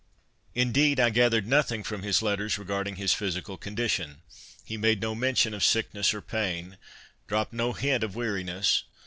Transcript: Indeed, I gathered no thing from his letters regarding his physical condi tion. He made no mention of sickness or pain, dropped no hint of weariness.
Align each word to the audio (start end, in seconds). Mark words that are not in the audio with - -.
Indeed, 0.55 0.99
I 0.99 1.11
gathered 1.11 1.45
no 1.45 1.61
thing 1.61 1.83
from 1.83 2.01
his 2.01 2.23
letters 2.23 2.57
regarding 2.57 2.95
his 2.95 3.13
physical 3.13 3.55
condi 3.55 3.87
tion. 3.87 4.23
He 4.65 4.75
made 4.75 4.99
no 4.99 5.13
mention 5.13 5.53
of 5.53 5.63
sickness 5.63 6.11
or 6.11 6.21
pain, 6.23 6.79
dropped 7.27 7.53
no 7.53 7.73
hint 7.73 8.03
of 8.03 8.15
weariness. 8.15 8.81